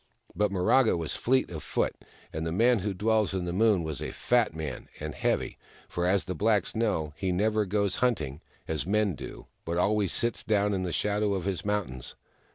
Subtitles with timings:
[0.35, 1.95] But Miraga was fleet of foot;
[2.33, 6.07] and the Man Who Dwells In The Moon was a fat man, and heavy: for,
[6.07, 10.73] as the blacks know, he never goes hunting, as men do, but always sits down
[10.73, 12.15] in the shadow of his mountains.